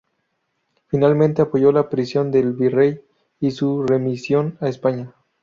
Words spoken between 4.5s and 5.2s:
a España.